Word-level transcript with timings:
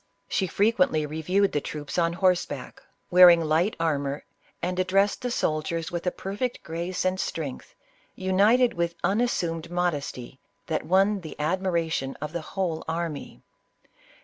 She 0.27 0.47
frequently 0.47 1.05
reviewed 1.05 1.51
the 1.51 1.61
troops 1.61 1.99
on 1.99 2.13
horseback, 2.13 2.81
wearing 3.11 3.39
light 3.39 3.75
armor, 3.79 4.23
and 4.59 4.79
addressed 4.79 5.21
the 5.21 5.29
soldiers 5.29 5.91
with 5.91 6.07
a 6.07 6.11
perfect 6.11 6.63
grace 6.63 7.05
and 7.05 7.19
strength, 7.19 7.75
united 8.15 8.73
with 8.73 8.95
unassumed 9.03 9.69
modesty, 9.69 10.39
that 10.65 10.87
won 10.87 11.21
the 11.21 11.39
admiration 11.39 12.17
of 12.19 12.33
the 12.33 12.41
whole 12.41 12.83
army. 12.87 13.43